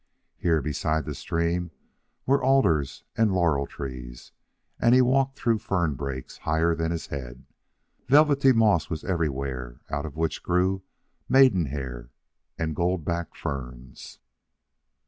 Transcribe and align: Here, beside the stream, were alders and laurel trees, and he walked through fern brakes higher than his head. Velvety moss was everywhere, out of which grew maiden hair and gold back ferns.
Here, 0.35 0.63
beside 0.63 1.05
the 1.05 1.13
stream, 1.13 1.69
were 2.25 2.43
alders 2.43 3.03
and 3.15 3.31
laurel 3.31 3.67
trees, 3.67 4.31
and 4.79 4.95
he 4.95 5.01
walked 5.03 5.37
through 5.37 5.59
fern 5.59 5.93
brakes 5.93 6.39
higher 6.39 6.73
than 6.73 6.89
his 6.89 7.05
head. 7.05 7.45
Velvety 8.07 8.51
moss 8.51 8.89
was 8.89 9.03
everywhere, 9.03 9.79
out 9.91 10.07
of 10.07 10.17
which 10.17 10.41
grew 10.41 10.81
maiden 11.29 11.67
hair 11.67 12.09
and 12.57 12.75
gold 12.75 13.05
back 13.05 13.35
ferns. 13.35 14.17